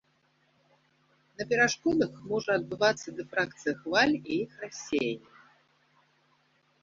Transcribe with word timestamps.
На 1.41 1.45
перашкодах 1.49 2.13
можа 2.31 2.51
адбывацца 2.61 3.09
дыфракцыя 3.19 3.73
хваль 3.81 4.15
і 4.21 4.33
іх 4.45 4.51
рассеянне. 4.67 5.35